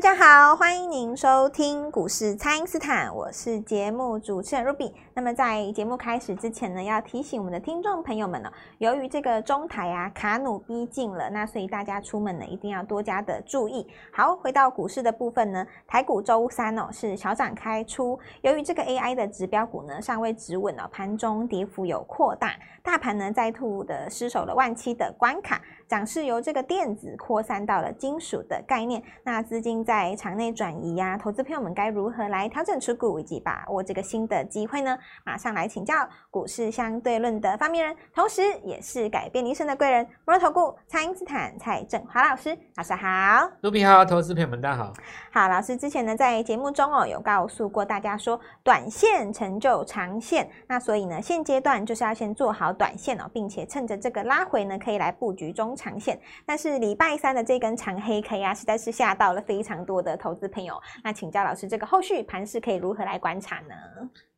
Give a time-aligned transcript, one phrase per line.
[0.00, 4.94] 大家好，欢迎您收听股市蔡因斯坦，我是节目主持人 Ruby。
[5.20, 13.86] 那么在节目开始之前呢，要提醒我们的听众朋友们呢，由于这个中台啊卡努逼近了，那所以大家出门呢一定要多加的注意。
[14.10, 29.84] 好，回到股市的部分呢，台股周三哦是小涨开出，由于这个 AI 的指标股呢尚未止稳哦，盘中跌幅有扩大，大盘呢再度的失守了万七的关卡，涨势由这个电子扩散到了金属的概念，那资金。
[29.84, 34.96] 在场内转移呀、啊，投资朋友们该如何来调整持股以及把握这个新的机会呢？
[35.24, 35.94] 马上来请教
[36.30, 43.50] 股市相对论的发明人，同时也是改变一生的贵人——摩尔投顾蔡英斯坦蔡振华老师，老师好。
[43.62, 44.92] 卢比好，投资朋友们大家好。
[45.32, 56.20] 好，老师之前呢在节目中哦有告诉过大家说，短线成就长线，那所以呢现阶段就是要先做好短线哦，并且趁着这个拉回呢可以来布局中长线。
[56.44, 59.70] 但是礼拜三的这根长黑 K 啊，实在是吓到了非常。
[59.70, 63.74] 常多的投资朋友，那请教老师，这个后续盘势可以如何来观察呢？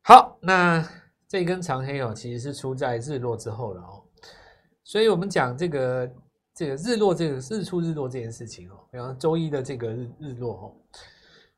[0.05, 0.85] 好，那
[1.29, 4.03] 这根长黑哦，其实是出在日落之后了哦，
[4.83, 6.13] 所以我们讲这个
[6.53, 10.75] 这个日落这个日出日落这件事情哦，比方周一的这个日日落哦，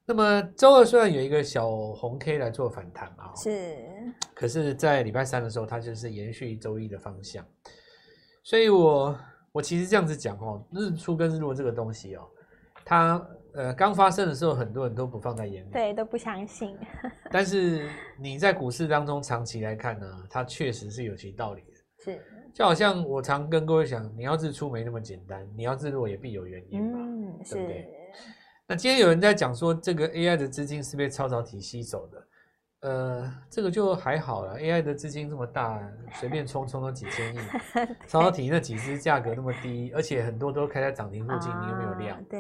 [0.05, 3.75] 那么周二虽然有一个小红 K 来做反弹嘛，是，
[4.35, 7.43] 可是，在礼拜三的时候，它就是延续周一的方向，
[8.43, 9.17] 所以我
[9.53, 12.21] 我其实这样子讲哦，日出跟日落这个东西哦，
[12.85, 13.27] 它。
[13.55, 16.77] 呃，刚发生的时候，很多人都不放在眼里，对，都不相信。
[17.31, 17.89] 但是
[18.19, 22.03] 你在股市当中长期来看呢，它确实是有其道理的。
[22.03, 22.21] 是，
[22.53, 27.89] 就好像我常跟各位讲，你要日出没那么简单，你要日落也必有原因嘛，嗯，对不对？
[28.67, 32.17] 那今天有人在讲说，这个 AI 的资金是被超导体吸走的。
[32.85, 35.81] 呃，这个就还好了，AI 的资金这么大，
[36.13, 37.39] 随便冲冲都几千亿。
[38.05, 42.23] 超导体那几只价格那么低，而且很多都开在涨停附近，哦，你有没有量？
[42.25, 42.39] 对，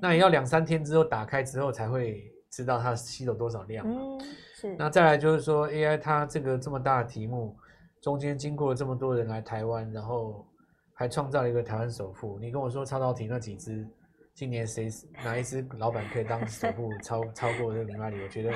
[0.00, 3.86] 那也要两三天之后打开之后才会知道它吸走多少量。
[3.86, 4.18] 嗯，
[4.54, 4.74] 是。
[4.78, 7.54] 那再来就是说，AI 它这个这么大的题目，
[8.00, 10.46] 中间经过了这么多人来台湾，然后
[10.94, 12.38] 还创造了一个台湾首富。
[12.38, 13.86] 你跟我说超导体那几只，
[14.32, 14.88] 今年谁
[15.22, 18.22] 哪一只老板可以当首富 超超过这个林百里？
[18.22, 18.54] 我觉得。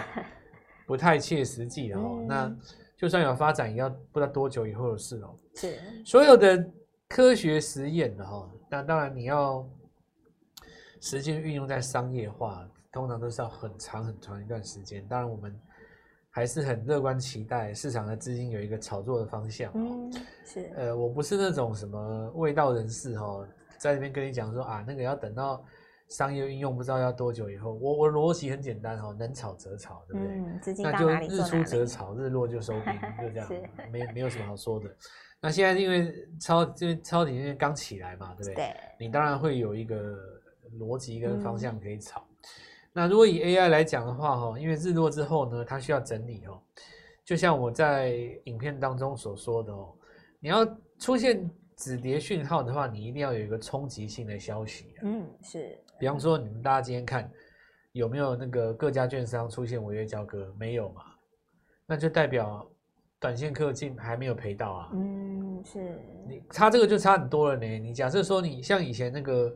[0.87, 2.57] 不太切实际的哦，那
[2.97, 5.37] 就算有发展，也要不知道多久以后的事哦。
[5.55, 6.65] 是所有的
[7.09, 9.69] 科学实验的哈，那当然你要
[11.01, 15.07] 实际运用在商业化，通常都是要很长很长一段时间。
[15.09, 15.55] 当然，我们
[16.31, 19.73] 还是很乐观期待市场的资金有一个炒作的方向。
[19.75, 20.13] 嗯，
[20.45, 20.71] 是。
[20.77, 23.45] 呃，我不是那种什么味道人士哈，
[23.77, 25.65] 在这边跟你讲说啊，那个要等到。
[26.09, 30.37] 商业运用不知道要多久以后，我我逻辑很简单哈，能炒则炒，对不对？
[30.37, 33.49] 嗯，那就日出则炒，日落就收兵， 就这样，
[33.91, 34.89] 没没有什么好说的。
[35.41, 38.55] 那现在因为超这边超级因为刚起来嘛，对不对？
[38.55, 38.77] 对。
[38.99, 40.17] 你当然会有一个
[40.79, 42.21] 逻辑跟方向可以炒。
[42.21, 42.49] 嗯。
[42.93, 46.59] 那如果以 AI 来讲的话哈，因为日落之后呢，它需要整理哦，
[47.25, 49.93] 就像我在影片当中所说的哦，
[50.41, 50.65] 你要
[50.99, 54.95] 出现止跌讯号的话，你一定要有一个冲击性的消息。
[55.03, 55.79] 嗯，是。
[55.99, 57.31] 比方说，你们大家今天看
[57.93, 60.53] 有没有那个各家券商出现违约交割？
[60.59, 61.03] 没有嘛？
[61.87, 62.67] 那就代表
[63.21, 64.91] 短线客进还没有赔到啊。
[64.95, 65.99] 嗯，是。
[66.27, 67.79] 你差这个就差很多了呢。
[67.79, 69.55] 你假设说你像以前那个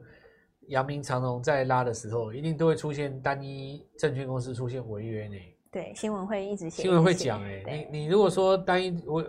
[0.69, 5.37] 阳明长荣在拉的时候，一定都会出现单一证券公司出现违约呢。
[5.71, 6.83] 对，新闻会一直写。
[6.83, 9.25] 新闻会讲哎，你你如果说单一我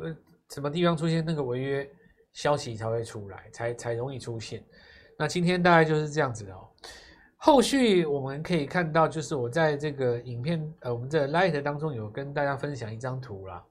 [0.49, 1.89] 什么地方出现那个违约
[2.33, 4.63] 消息才会出来，才才容易出现。
[5.17, 6.67] 那今天大概就是这样子的哦。
[7.37, 13.63] 后续我们可以看到，就是我在这个影片，呃，我们在 Light 当中有跟大家分享一张图啦。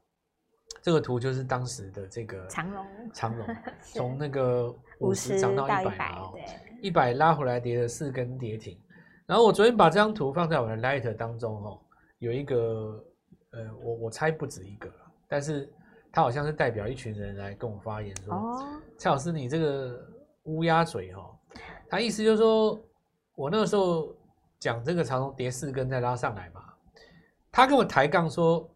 [0.83, 3.47] 这个图就是当时的这个长龙，长龙
[3.95, 6.33] 从那个五十涨到一百嘛，
[6.83, 8.81] 一百拉回来跌了四根跌停。
[9.27, 11.81] 然后我昨天把这张图放在我的 Light 当中，哦，
[12.19, 13.05] 有一个，
[13.51, 14.91] 呃，我我猜不止一个，
[15.29, 15.73] 但是
[16.13, 20.07] 他好像是代表一群人来跟我发言说，哦，蔡老师你这个
[20.45, 21.37] 乌鸦嘴哦，
[21.89, 22.81] 他意思就是说。
[23.37, 24.15] 我那个时候
[24.59, 26.63] 讲这个长荣跌四根再拉上来嘛，
[27.51, 28.69] 他跟我抬杠说，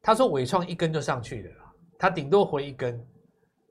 [0.00, 1.52] 他说伟创一根就上去了，
[1.98, 3.04] 他顶多回一根，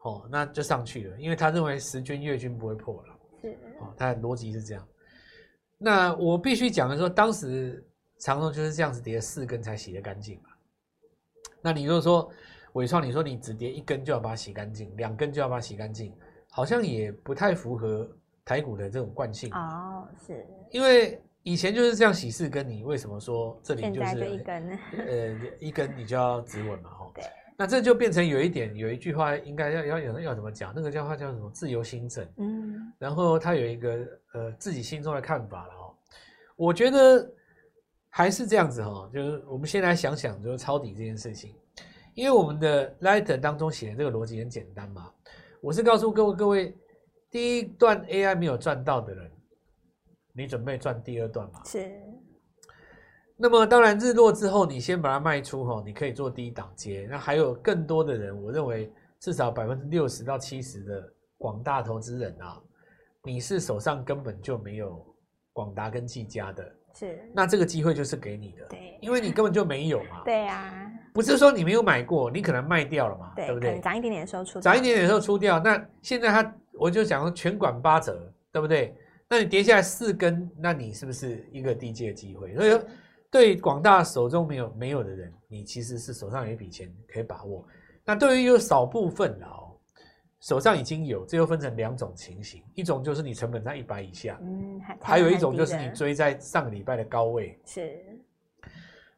[0.01, 3.47] 哦，那就上去了，因为他认为时均月均不会破了，是，
[3.79, 4.85] 哦，他的逻辑是这样。
[5.77, 7.81] 那我必须讲的说，当时
[8.17, 10.49] 长荣就是这样子跌了四根才洗得干净嘛。
[11.61, 12.29] 那你如果说
[12.73, 16.13] 纬创，你说你只跌一根就要把它洗干净，两根就要把它洗干净，
[16.49, 18.09] 好像也不太符合。
[18.45, 24.79] 台股的这种惯性哦，是因为以前就是这样洗四根，你为什么说这里就是一根？
[24.97, 27.11] 呃，一根你就要止稳嘛，哈。
[27.13, 27.23] 对。
[27.55, 30.73] 那这就变成有一点，有一句话应该要要要要怎么讲？
[30.75, 31.47] 那个叫话叫什么？
[31.51, 32.27] 自由心证。
[32.37, 32.91] 嗯。
[32.97, 35.93] 然后他有一个呃自己心中的看法了哦。
[36.55, 37.31] 我觉得
[38.09, 41.53] 还是这样子哈，就是我们先来想想，就是抄底这件事情，
[42.13, 45.11] 因为我们的 Lighter 当中写的这个逻辑很简单嘛。
[45.61, 46.77] 我是告诉各位各位，
[47.29, 49.31] 第一段 AI 没有赚到的人，
[50.33, 51.63] 你准备赚第二段嘛？
[51.65, 52.01] 是。
[53.41, 57.07] 那么当然日落之后，你先把它卖出哈，你可以做第一档接。
[57.09, 62.61] 那还有更多的人，我认为至少百分之六十到七十的广大投资人啊，
[63.23, 65.05] 你是手上根本就没有
[65.53, 67.19] 广达跟技嘉的，是。
[67.33, 70.21] 那这个机会就是给你的，对，因为你根本就没有嘛。
[70.25, 70.91] 对呀。
[71.11, 73.79] 不是说你没有买过，你可能卖掉了嘛，对，对不对？
[73.79, 75.59] 涨一点点的时候出，涨一点点的时候出掉。
[75.59, 78.95] 那现在它，我就讲说全馆八折，对不对？
[79.27, 82.55] 那你跌下来四根，那你是不是一个低阶的机会？
[82.55, 82.81] 所以说，
[83.31, 87.65] 对广大手中没有没有的人，你其实是手上有一笔钱可以把握。
[88.05, 89.68] 那对于有少部分的哦，
[90.41, 97.99] 手上已经有，这又分成两种情形：一种就是你成本在一百以下，嗯，还有一种就是你追在上个礼拜的高位，是。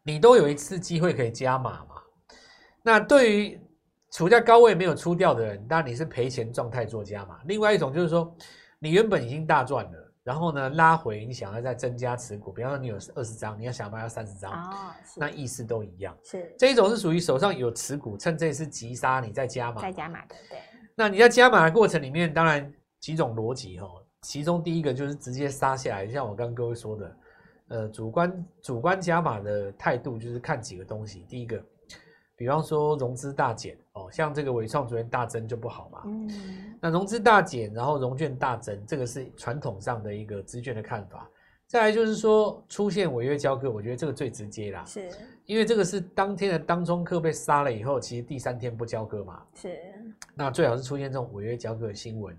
[0.04, 2.02] 你都有一次机会可以加码嘛？
[2.82, 3.62] 那对于
[4.10, 7.40] 处在高位没有出掉的人，当然你是赔钱状态做加码。
[7.46, 8.36] 另外一种就是说，
[8.80, 16.18] 你原本已经大赚了，然后呢拉回，你想要再增加持股，比方说你有二十张，你要想卖要三十张，哦，那意思都一样。
[16.24, 20.36] 是这一种是属于手上有持股，趁这次急杀你再加码，再加码的。
[20.50, 20.58] 对。
[21.02, 23.88] 那你在加码的过程里面，当然几种逻辑哈，
[24.22, 27.18] 其中第一个就是直接杀下来，像我刚刚各位说的。
[27.70, 31.26] 呃，主观主观加码的态度就是看几个东西。
[31.28, 31.60] 第一个，
[32.36, 36.02] 比方说融资大减哦，像这个伟创昨天大增就不好嘛。
[36.06, 36.30] 嗯。
[36.80, 41.28] 那融资大减，然后融券大增，这个是传统上的一个资券的看法。
[41.66, 44.86] 再来就是说出现违约交割，我觉得这个最直接啦。
[44.86, 45.10] 是。
[45.46, 49.42] 因为这个是当天的当中客被杀了以后，其实第三天不交割嘛。
[49.56, 49.80] 是。
[50.36, 52.36] 那最好是出现这种违约交割的新闻，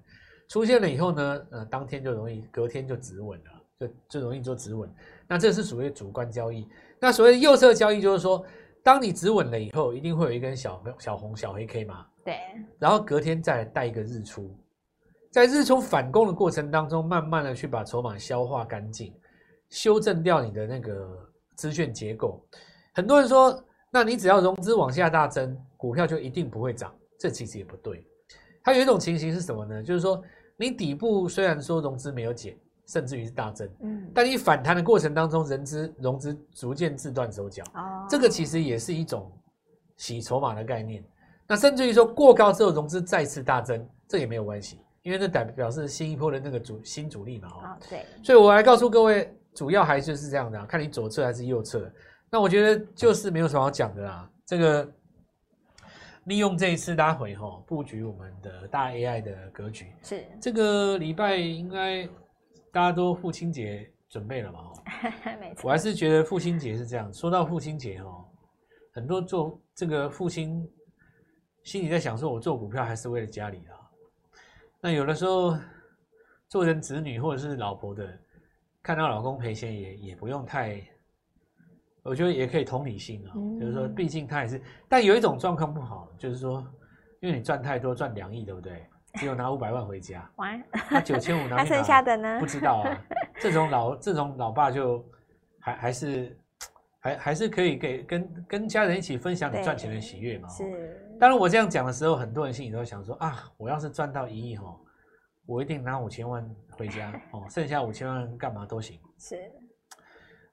[0.49, 4.89] 出现了以后呢，呃，当天就容易隔天就止稳了，就就容易做止稳。
[5.29, 6.67] 那这是属于主观交易。
[6.99, 8.45] 那所谓右侧交易，就是说，
[8.83, 12.07] 当你止稳了以后，一定会有一根小小红小黑 K 嘛。
[12.25, 12.37] 对。
[12.79, 14.51] 然后隔天再带一个日出，
[15.31, 19.15] 在日出反攻的过程当中，慢慢的去把筹码消化干净，
[19.69, 21.19] 修正掉你的那个
[21.57, 22.45] 资券结构。
[22.95, 26.95] 很多人说，那你只要融资往下大增，股票就一定不会涨。
[27.23, 28.05] 这其实也不对。
[28.63, 29.83] 它有一种情形是什么呢？
[29.83, 30.23] 就是说，
[30.57, 32.57] 你底部虽然说融资没有减。
[32.85, 39.31] 甚至于是大增，嗯，但你反弹的过程当中，人资融资逐渐自断手脚，哦，这个其实也是一种
[39.97, 41.03] 洗筹码的概念。
[41.47, 48.05] 那甚至于说过高之后融资再次大增，这也没有关系，因为这代表是新一波的那个主新主力嘛，哦，对。
[48.21, 51.89] 所以我来告诉各位，主要还是是这样的，看你左侧还是右侧。
[52.29, 54.29] 那我觉得就是没有什么好讲的啦。
[54.45, 54.93] 这个
[56.25, 62.09] 利用这一次拉回哈，布局我们的大 AI 的格局，是这个礼拜应该。
[62.75, 64.61] 大家都父亲节准备了嘛？
[64.61, 64.73] 哦，
[65.39, 65.61] 没错。
[65.65, 67.13] 我还是觉得父亲节是这样。
[67.13, 68.25] 说到父亲节哦，
[68.95, 70.67] 很多做这个父亲
[71.65, 73.77] 心里在想：说我做股票还是为了家里啊？
[74.81, 75.55] 那有的时候
[76.49, 78.19] 做人子女或者是老婆的，
[78.83, 80.83] 看到老公赔钱也也不用太，
[82.03, 83.35] 我觉得也可以同理心啊。
[83.61, 84.61] 就是说，毕竟他也是。
[84.89, 86.67] 但有一种状况不好，就是说，
[87.21, 88.87] 因为你赚太多，赚两亿，对不对？
[89.15, 90.49] 只有拿五百万回家， 哇！
[90.91, 92.41] 那九千五拿， 还剩下的呢？
[92.41, 92.99] 不知道啊。
[93.39, 95.05] 这种老这种老爸就
[95.61, 96.39] 还还是
[96.99, 100.49] 还还是可以给跟跟家人一起分享你赚钱的喜悦嘛。
[100.49, 100.65] 是。
[101.21, 104.75] 当然我这样讲的时候，很多人心里都想说啊，我要是赚到一亿哈，
[105.45, 108.99] 我一定拿五千万回家哦，剩下五千万干嘛都行。
[109.19, 109.37] 是。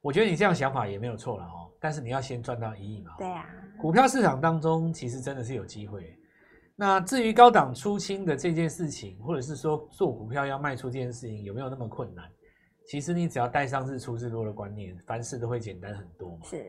[0.02, 3.12] 我觉得你这样想法也没有错了哦，但是你要先赚到一亿嘛。
[3.18, 3.46] 对啊。
[3.78, 6.16] 股票市场当中其实真的是有机会。
[6.76, 12.26] 那至于高档出清的这件事情，或者是说做股票要卖出这件事情，有没有那么困难？
[12.88, 16.46] 其实你只要带上日出日落的观念，凡事都会简单很多嘛。
[16.46, 16.66] 是。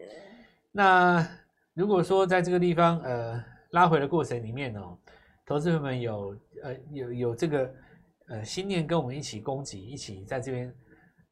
[0.72, 1.26] 那
[1.74, 4.98] 如果说在这个地方呃拉回的过程里面哦，
[5.46, 7.74] 投资朋友们有呃有有这个
[8.28, 10.74] 呃心念跟我们一起攻击，一起在这边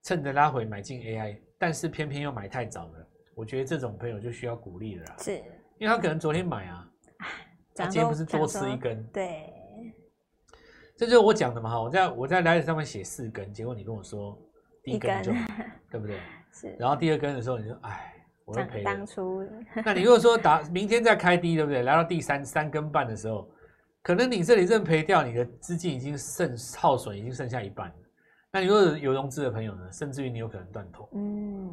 [0.05, 5.17] 趁着拉回买进 AI，但是偏偏又买太早了，我觉得这种朋友就需要鼓励了啦。
[5.19, 5.37] 是。
[5.79, 6.88] 因为他可能昨天买啊。
[7.75, 9.00] 他今天不是多吃一根？
[9.12, 9.53] 对，
[10.97, 11.81] 这就是我讲的嘛哈！
[11.81, 14.37] 我在我在来上面写四根，结果你跟我说
[14.83, 16.19] 第一根就买， 对不对？
[16.50, 16.75] 是。
[16.77, 18.83] 然后第二根的时候你说，哎，我会赔。
[18.83, 19.45] 当初，
[19.85, 21.83] 那你如果说打明天再开低，对不对？
[21.83, 23.49] 来到第三三根半的时候，
[24.03, 27.95] 可能你这里认赔掉，你的资金已经剩耗损，已经剩下一半了。
[28.59, 29.93] 那你如果有融资的朋友呢？
[29.93, 31.09] 甚至于你有可能断头。
[31.12, 31.73] 嗯，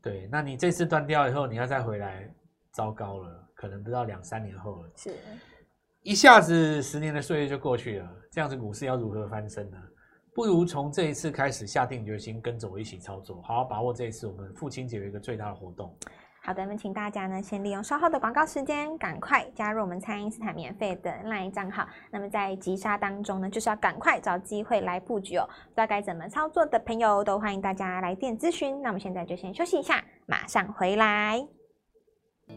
[0.00, 0.28] 对。
[0.30, 2.32] 那你这次断掉以后，你要再回来，
[2.70, 3.50] 糟糕了。
[3.56, 5.16] 可能不知道两三年后了，是，
[6.02, 9.76] 一下子十年的岁月就过去了，这样子股市要如何翻身呢？
[10.32, 15.92] 不如从这一次开始下定决心跟着我一起操作，好好把握这一次我们父亲节有一个最大的活动。
[16.44, 21.86] 好的，那么请大家呢，先利用稍后的广告时间，赶快加入我们蔡英斯坦免费的 LINE 账号。
[22.10, 25.46] 那么在急杀当中呢，就是要赶快找机会来布局哦。
[25.46, 28.82] 不知道该怎么操作的朋友，都欢迎大家来电咨询。
[28.82, 31.61] 那我们现在就先休息一下，马上回来。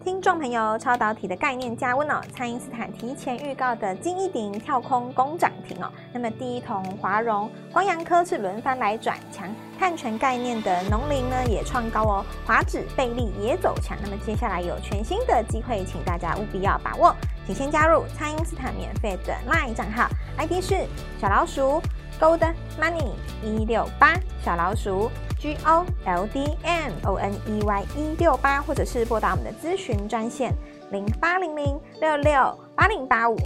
[0.03, 5.91] 听众朋友，超导体的概念加温哦，蔡因斯坦提前预告的金一鼎跳空攻涨停哦。
[6.13, 9.47] 那么第一桶、华融、光阳科是轮番来转强，
[9.79, 13.97] 碳权概念的农林呢也创高哦，华指、贝利也走强。
[14.03, 17.15] 那么接下来有全新的机会，请大家务必要把握，
[17.45, 20.85] 请先加入蔡因斯坦免费的 LINE 账号，ID 是
[21.19, 21.81] 小老鼠
[22.19, 22.41] Gold
[22.79, 23.11] Money
[23.43, 24.13] 一六八
[24.43, 25.09] 小老鼠。
[25.45, 30.51] G O L D M O N E Y 一六八，或者是拨打我们的咨询专线
[30.89, 33.37] 零八零零六六八零八五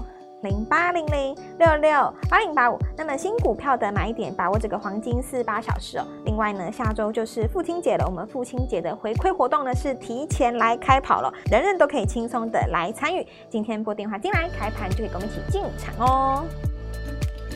[0.42, 2.80] 零八零零六六八零八五。
[2.96, 6.08] 那么新股票的买点，把握这个黄金四八小时哦。
[6.24, 13.28] 另外呢，下周就是父亲节了，我们父亲节的回馈活动呢是提前来开跑了，人人都可以轻松的来参与。
[13.50, 16.46] 今天拨电话进来，开盘就可以跟我们一起进场哦。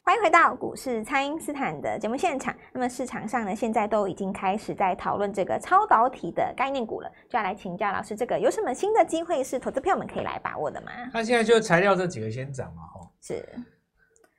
[0.06, 2.54] 欢迎回到股市，蔡因斯坦的节目现场。
[2.74, 10.92] 那么市场上呢，现在都已经开始在讨论这个超导体的概念股了，就要来请教老师，这个有什么新的机会是投资朋友们可以来把握的吗？
[11.14, 13.10] 那现在就材料这几个先涨嘛，吼。
[13.22, 13.48] 是。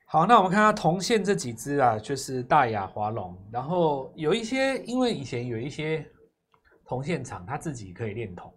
[0.05, 6.05] 好，那我们看它铜线这几只啊，就是大亚、华龙，然后有一些，因为以前有一些
[6.85, 8.53] 铜线厂，它自己可以炼铜。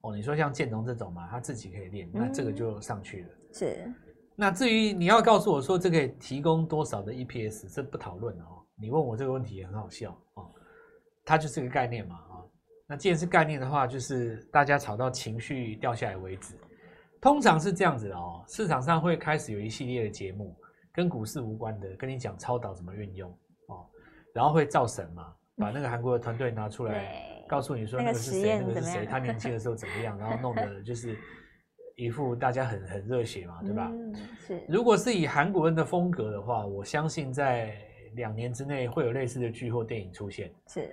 [0.00, 3.28] 哦，你说像建农这种嘛，它自己可以炼，那这个就上去了。
[3.28, 3.94] 嗯、是。
[4.36, 8.64] 那至于你要告诉我说这个提供多少的 EPS，这不讨论哦。
[8.74, 10.50] 你问我这个问题也很好笑哦，
[11.26, 12.40] 它就是个概念嘛啊。
[12.86, 16.54] 那既然是概念的话，就是大家炒到情绪掉下来为止。
[17.20, 20.56] 通常是这样子的哦，市场上会开始有一系列的节目，
[20.90, 23.30] 跟股市无关的，跟你讲超导怎么运用
[23.66, 23.84] 哦，
[24.32, 31.18] 然后会造神嘛，把那个韩国的团队拿出来， 告诉你说那个是谁，那个是谁，他年轻的时候怎么样，然后弄的就是。
[32.00, 33.90] 一副大家很很热血嘛，对吧？
[33.92, 34.62] 嗯，是。
[34.66, 37.76] 如果是以韩国人的风格的话，我相信在
[38.14, 40.50] 两年之内会有类似的剧或电影出现。
[40.66, 40.90] 是。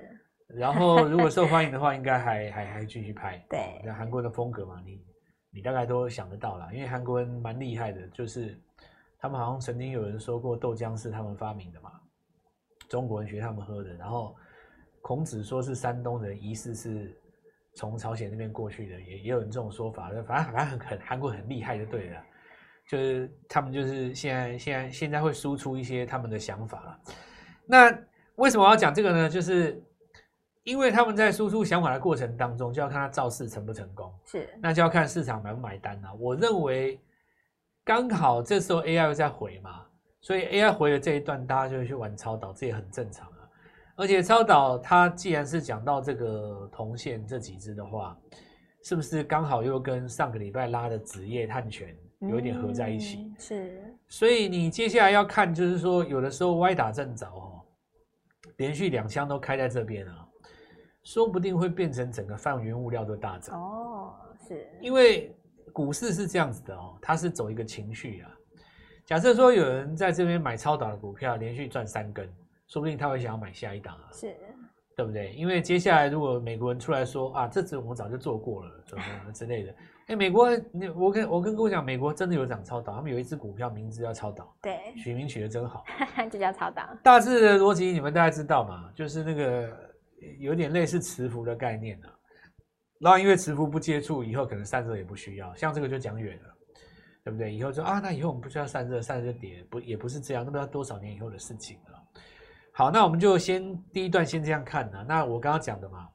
[0.47, 3.41] 然后如果受欢迎的话，应该还还还继续拍。
[3.49, 3.81] 对。
[3.85, 5.01] 那韩国的风格嘛，你
[5.49, 8.59] 你大概都想得到啦，因为韩国人蛮厉害的，就是
[9.17, 11.91] 他们好像曾经有人说过豆浆是他们发明的嘛，
[12.89, 13.93] 中国人学他们喝的。
[13.93, 14.35] 然后
[15.01, 17.17] 孔子说是山东人，疑似是。
[17.77, 22.21] 从朝鲜那边过去的也也有人这种说法，反正反正很很韩国很厉害就对了，
[22.89, 26.99] 就是他们就是现在现在现在会输出一些他们的想法了。
[27.67, 27.95] 那
[28.37, 29.29] 为什么我要讲这个呢？
[29.29, 29.79] 就是
[30.63, 36.13] 因为他们在输出想法的过程当中，就要看他造势成不成功，是那就要看市场买不买单了。
[36.15, 36.99] 我认为
[37.85, 39.85] 刚好这时候 AI 又在回嘛，
[40.19, 43.31] 所以 AI 回的这一段，大家就会去玩超导，这也很正常。
[43.97, 48.15] 而且超导它既然是讲到这个铜线这几只的话，
[48.83, 53.23] 是不是刚好又跟上个礼拜拉的纸业探权有一点合在一起？
[53.23, 53.97] 嗯、是。
[54.07, 57.59] 所以你接下来要看，就是说有的时候歪打正着哦，
[58.57, 60.27] 连续两枪都开在这边啊，
[61.03, 64.13] 说不定会变成整个泛原物料都大涨哦。
[64.47, 64.69] 是。
[64.79, 65.35] 因为
[65.73, 68.31] 股市是这样子的哦，它是走一个情绪啊。
[69.07, 72.31] 假设说有人在这边买超导的股票，连续赚三根。
[72.67, 74.35] 说不定他会想要买下一档啊，是，
[74.95, 75.33] 对不对？
[75.33, 79.75] 因为接下来如果美国人出来说啊，这次我们早就做过了，什么之类的。
[80.07, 85.83] 哎，美国，你我跟我跟各位讲，美国真的有涨超导，他们有一只股票名字叫超导，对，取名取得真好，
[86.31, 86.87] 就叫超导。
[87.03, 88.89] 大致的逻辑你们大家知道嘛？
[88.95, 89.69] 就是那个
[90.39, 92.09] 有点类似磁浮的概念啊。
[92.99, 96.55] 然后因为磁浮不接触，以后可能散热也不需要，像这个就讲远了，
[97.25, 97.53] 对不对？
[97.53, 102.01] 以后说啊，那以后我们不需要散热，散热就跌，不也不是这样，那不知道多少年以后的事情了。
[102.77, 105.03] 好，那我们就先第一段先这样看呢。
[105.07, 106.07] 那我刚刚讲的嘛，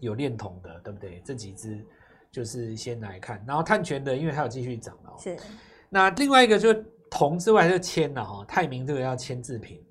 [0.00, 1.22] 有炼铜的，对不对？
[1.24, 1.82] 这几只
[2.30, 5.16] 就是先来看，然后碳权的，因为它有继续涨哦。
[5.18, 5.34] 是。
[5.88, 6.74] 那另外一个就
[7.10, 9.82] 铜之外就铅了哈，泰明这个要签字品，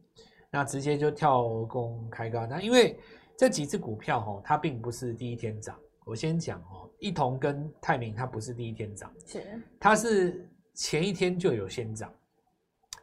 [0.51, 2.45] 那直接就跳空开高。
[2.45, 2.99] 那因为
[3.35, 5.75] 这几只股票哈，它并不是第一天涨。
[6.05, 9.41] 我先讲哦，一铜跟泰明它不是第一天涨，是，
[9.79, 12.13] 它是前一天就有先涨。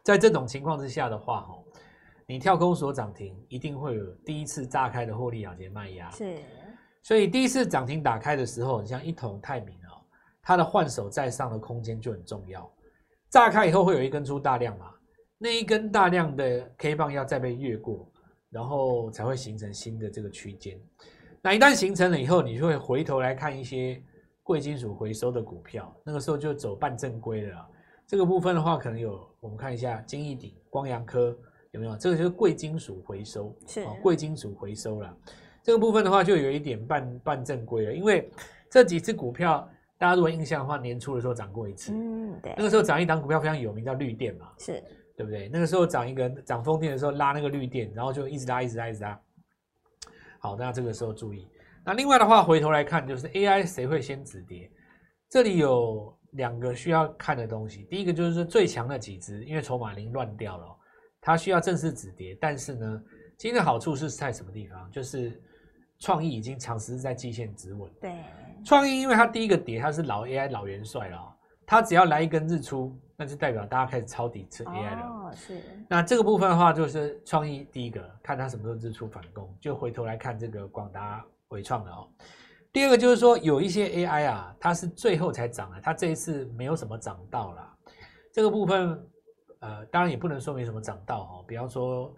[0.01, 1.61] 在这种情况之下的话，哈。
[2.27, 6.09] 你跳空所涨停，一定会有第一次炸开的获利了结卖压。
[6.09, 6.39] 是，
[7.03, 9.93] 所以第一次涨停打开的时候，你像一桶泰明啊，
[10.41, 12.67] 它的换手在上的空间就很重要。
[13.29, 14.91] 炸开以后会有一根出大量嘛，
[15.37, 18.11] 那一根大量的 K 棒要再被越过，
[18.49, 20.79] 然后才会形成新的这个区间。
[21.43, 24.01] 那一旦形成了以后，你就会回头来看一些
[24.41, 27.67] 贵金属回收的股票，那个时候就走半正规了。
[28.07, 31.37] 这个部分的话，可能有我们看一下金一鼎、光阳科。
[31.75, 31.95] 有没有？
[31.97, 35.17] 这个就是贵金属回收，是哦，贵金属回收了。
[35.61, 38.31] 这个部分的话，就有一点半半正规了，因为
[38.71, 39.67] 这几只股票，
[39.97, 44.81] 大家如果印象的话，年初的时候涨过一次，嗯，对，那个时候涨一档股票非常有名，叫绿电嘛，是，
[45.17, 45.49] 对不对？
[45.51, 49.19] 那个时候涨一个涨风电的时候，拉那个绿电，然后就一直拉，一直拉，一直拉。
[50.39, 51.47] 好，那这个时候注意。
[51.83, 54.71] 那另外的话，回头来看，就是 AI 谁会先止跌？
[55.29, 57.83] 这里有两个需要看的东西。
[57.89, 60.67] 第一个就是说最强的几只，因为筹码已经乱掉了，
[61.25, 62.37] 它需要正式止跌。
[62.39, 63.03] 但是呢，
[63.37, 64.89] 今天的好处是在什么地方？
[64.91, 65.41] 就是。
[65.97, 67.89] 创意已经长时在季线止稳。
[68.01, 68.13] 对，
[68.65, 75.01] 创意因为它第一个跌，它是老 AI 老元帅了，它只要来一根日出，那就代表大家开始抄底吃 AI 了。
[75.07, 75.61] 哦，是。
[75.87, 82.05] 那这个部分的话，就是创意第一个看它什么时候日出反攻，就回头来看这个广达、伟创的哦。
[82.73, 87.73] 第二个就是说，有一些 AI 啊，它是最后才涨的，它这一次没有什么涨到啦。
[88.33, 89.01] 这个部分，
[89.59, 92.15] 呃，当然也不能说没什么涨到哦，比方说。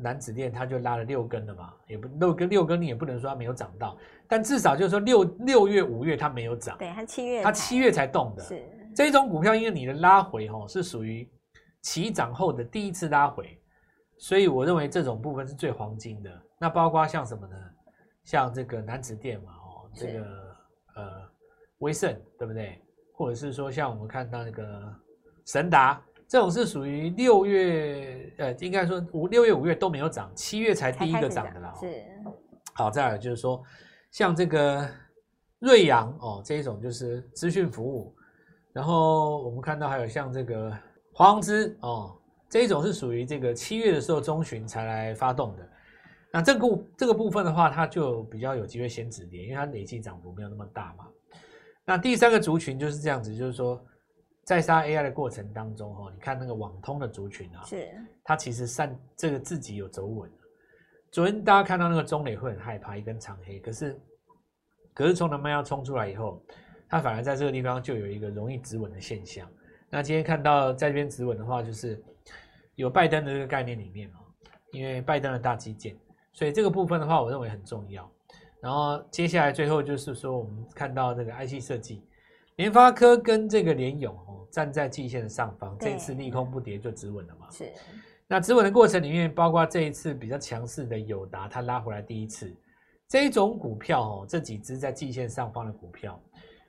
[0.00, 8.62] 南子电它就拉了六根了嘛，也不六根六根，你也不能说它没有涨到，但至少就是说六六月五月它没有涨，对，它七月它七月才动的，是
[8.94, 11.28] 这种股票，因为你的拉回哦是属于
[11.82, 13.60] 起涨后的第一次拉回，
[14.18, 16.30] 所以我认为这种部分是最黄金的。
[16.60, 17.56] 那包括像什么呢？
[18.22, 20.56] 像这个南子电嘛，哦，这个
[20.94, 21.28] 呃
[21.78, 22.80] 威盛对不对？
[23.14, 24.94] 或者是说像我们看到那个
[25.44, 26.00] 神达。
[26.28, 31.72] 这种是属于六月，呃，应该说五六月、五月都没有涨，七月才第一个涨的啦。
[31.80, 32.04] 是，
[32.74, 33.62] 好，再来就是说，
[34.10, 34.86] 像这个
[35.58, 38.14] 瑞阳哦，这一种就是资讯服务，
[38.74, 40.70] 然后我们看到还有像这个
[41.14, 42.14] 华宏资哦，
[42.50, 45.66] 这一种是属于这个七月的时候中旬才来发动的。
[46.30, 51.06] 那这个这个部分的话，它就比较有机会先止跌，因为它累计涨幅没有那么大嘛。
[51.86, 53.82] 那第三个族群就是这样子，就是说。
[54.48, 57.86] 在杀 AI 的过程当中，哈，你看那个网通的族群啊，是
[58.24, 60.30] 它其实散这个自己有走稳。
[61.12, 64.00] 昨天大家看到那个中磊会很害怕一根长黑，可是
[64.94, 66.42] 可是从他们要冲出来以后，
[66.88, 69.46] 它反而在这个地方就有一个容易止稳的现象。
[69.90, 72.02] 那今天看到在这边止稳的话，就是
[72.74, 74.24] 有拜登的这个概念里面哦，
[74.72, 75.94] 因为拜登的大基建，
[76.32, 78.10] 所以这个部分的话，我认为很重要。
[78.62, 82.02] 然后接下来最后就是说，我们看到这个 IC 设计，
[82.58, 84.16] 联发科跟这个联咏。
[84.50, 87.50] 站在季线的上方，这一次利空不跌就止稳了嘛？
[87.50, 87.70] 是。
[88.26, 92.50] 那止稳的过程里面，包括这一次比较强势的友达，它拉回来第一次，
[93.06, 96.18] 这一种股票哦，这几只在季线上方的股票，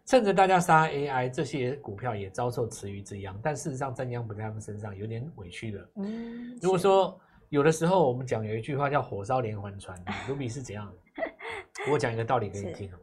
[0.06, 3.40] 趁着大家杀 AI，这些股票也遭受池鱼之殃。
[3.42, 5.90] 但事实上，真央不在他们身上，有点委屈了。
[5.96, 6.60] 嗯。
[6.62, 9.98] 如果说有的时候我们讲有一句话叫“火烧连环船”，
[10.28, 10.94] 卢比是怎样？
[11.90, 12.98] 我讲一个道理给你听哦。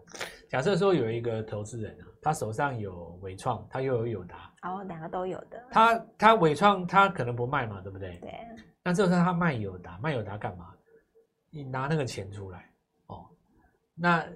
[0.49, 5.63] 假设说有一个投资人啊，他手上有伟创，他又有友达，哦，两个都有的。
[5.71, 8.19] 他他伟创他可能不卖嘛，对不对？
[8.19, 8.35] 对。
[8.83, 10.75] 那这时候他卖友达，卖友达干嘛？
[11.51, 12.69] 你拿那个钱出来
[13.07, 13.25] 哦。
[13.95, 14.27] 那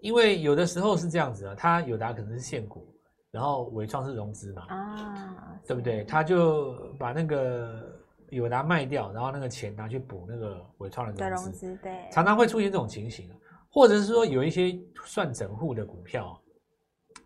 [0.00, 2.86] 因为有的时候是这样子啊，他友达可能是现股，
[3.32, 6.04] 然后伟创是融资嘛，啊，对不对？
[6.04, 12.08] 他就把那个友达卖掉，然后那个钱拿去补那个伟创的融资，融资，对。
[12.12, 13.28] 常常会出现这种情形。
[13.72, 16.40] 或者是说有一些算整户的股票，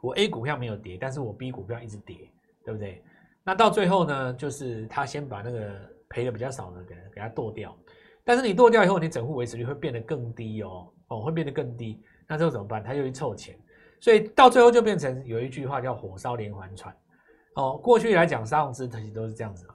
[0.04, 2.30] 我 A 股票没有跌，但是我 B 股票一直跌，
[2.64, 3.02] 对不对？
[3.42, 5.70] 那到最后呢，就是他先把那个
[6.10, 7.74] 赔的比较少的给给他剁掉，
[8.22, 12.02] 但是你剁掉以后，你整户维持率会变得更低哦，哦，会变得更低。
[12.28, 12.82] 那之后怎么办？
[12.82, 13.58] 他又去凑钱，
[14.00, 16.94] 所以到最后就变成有一句话叫“火烧连环船”。
[17.56, 19.66] 哦，过去来讲，杀融资其实都是这样子。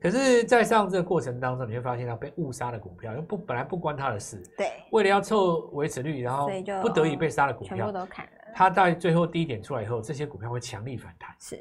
[0.00, 6.48] 可是，在上这个过程当中，你会发现他被误杀的股票，又不本来不关他的事，对，为了要凑维持率，然后
[6.80, 8.32] 不得已被杀的股票，全部都砍了。
[8.58, 11.56] 它在最后低点出来以后，这些股票会强力反弹，是，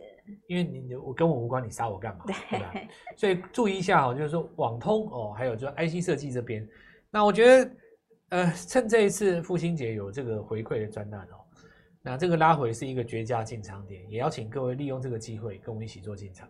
[0.47, 2.25] 因为你我跟我无关，你杀我干嘛？
[2.25, 2.73] 对，对吧？
[3.15, 6.67] 所以注意一下哈，就是说网通哦，还有就是 IC 设计这边，
[7.12, 7.71] 那我觉得
[8.29, 11.38] 呃，趁这一次父亲节有这个回馈的专栏哦，
[12.01, 16.49] 那这个拉回是一个绝佳进场点，也邀请各位利用这个机会跟我们一起做进场。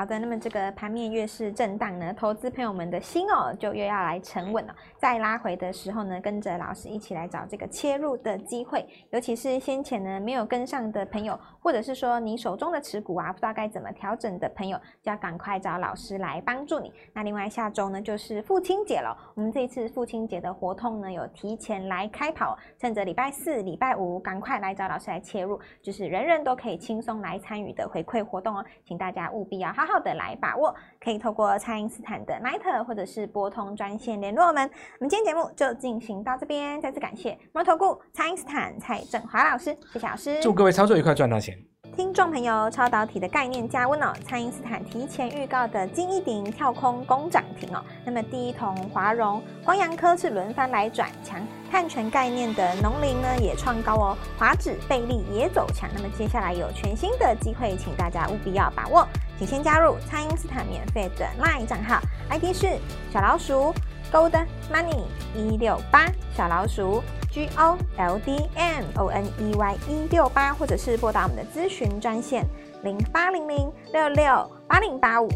[0.00, 4.74] 好的，那么这个盘面越是震荡呢，投资朋友们的心哦，就越要来沉稳了。
[4.96, 8.88] 在拉回的时候呢，跟着老师一起来找这个切入的机会。
[9.10, 16.90] 尤其是先前呢没有跟上的朋友，或者是说你手中的持股啊，不知道该怎么调整的朋友，就要赶快找老师来帮助你。
[17.12, 34.64] 那另外下周呢就是父亲节了，我们这一次父亲节的活动呢有提前来开跑，趁着礼拜四、礼拜五赶快来找老师来切入，就是人人都可以轻松来参与的回馈活动哦，请大家务必要好好好的来把握，可以透过蔡因斯坦的 Line 或者是拨通专线联络我们。
[34.98, 41.58] 我们今天节目就进行到这边，再次感谢摩投顾蔡因斯坦蔡振华老师，谢谢老师，祝各位操作愉快，赚到钱。
[41.96, 47.84] 听众朋友，超导体的概念加温哦，蔡因斯坦提前预告的金一鼎跳空攻涨停哦。
[48.04, 55.90] 那么第一铜、华融、光阳科是轮番来转强，碳权概念的农林呢也创高哦，华指、贝利也走强。
[55.92, 59.06] 那么接下来有全新的机会，请大家务必要把握，
[59.40, 61.98] 请先加入蔡因斯坦免费的 LINE 账号
[62.28, 62.78] ，ID 是
[63.10, 63.74] 小老鼠
[64.12, 66.04] Gold Money 一六八
[66.36, 67.02] 小老鼠。
[67.32, 72.44] G O L D M O N E Y 一六八，或者是拨打我们的咨询专线
[72.82, 75.30] 零八零零六六八零八五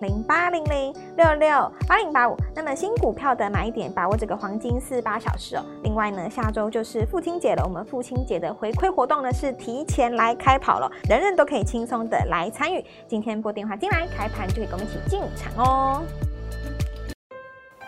[0.00, 2.36] 零八零零六六八零八五。
[2.54, 5.64] 那么新股票的买点，把握这个黄金四八小时哦。
[5.82, 12.84] 另外呢，下周就是父亲节了，我们父亲节的回馈活动呢是提前来开跑了，人人都可以轻松的来参与。
[13.06, 16.02] 今天拨电话进来，开盘就可以跟我们一起进场哦。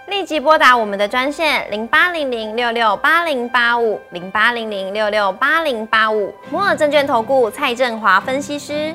[0.09, 8.95] 立即拨打我们的专线零八零零六六八零八五零八零零六六八零八五摩尔证券投顾蔡振华分析师。